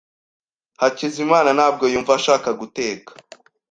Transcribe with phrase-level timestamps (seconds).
[0.81, 3.11] Hakizimana ntabwo yumva ashaka guteka.